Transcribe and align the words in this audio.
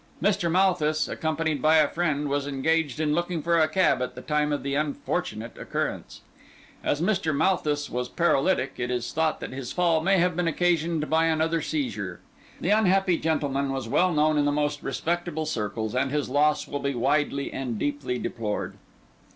Mr. 0.19 0.49
Malthus, 0.51 1.07
accompanied 1.07 1.61
by 1.61 1.77
a 1.77 1.87
friend, 1.87 2.27
was 2.27 2.47
engaged 2.47 2.99
in 2.99 3.13
looking 3.13 3.43
for 3.43 3.59
a 3.59 3.67
cab 3.67 4.01
at 4.01 4.15
the 4.15 4.21
time 4.23 4.51
of 4.51 4.63
the 4.63 4.73
unfortunate 4.73 5.55
occurrence. 5.59 6.21
As 6.83 7.03
Mr. 7.03 7.35
Malthus 7.35 7.87
was 7.87 8.09
paralytic, 8.09 8.73
it 8.79 8.89
is 8.89 9.13
thought 9.13 9.39
that 9.41 9.51
his 9.51 9.71
fall 9.71 10.01
may 10.01 10.17
have 10.17 10.35
been 10.35 10.47
occasioned 10.47 11.07
by 11.07 11.25
another 11.25 11.61
seizure. 11.61 12.19
The 12.59 12.71
unhappy 12.71 13.19
gentleman 13.19 13.71
was 13.71 13.87
well 13.87 14.11
known 14.11 14.39
in 14.39 14.45
the 14.45 14.51
most 14.51 14.81
respectable 14.81 15.45
circles, 15.45 15.93
and 15.93 16.09
his 16.09 16.29
loss 16.29 16.67
will 16.67 16.79
be 16.79 16.95
widely 16.95 17.53
and 17.53 17.77
deeply 17.77 18.17
deplored." 18.17 18.77